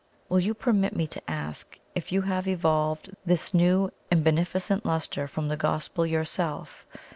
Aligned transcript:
Will 0.29 0.39
you 0.39 0.55
permit 0.55 0.95
me 0.95 1.05
to 1.05 1.21
ask 1.29 1.77
if 1.93 2.11
you 2.11 2.23
have 2.23 2.47
evolved 2.47 3.11
this 3.23 3.53
new 3.53 3.91
and 4.09 4.23
beneficent 4.23 4.83
lustre 4.83 5.27
from 5.27 5.47
the 5.47 5.57
Gospel 5.57 6.07
yourself? 6.07 6.87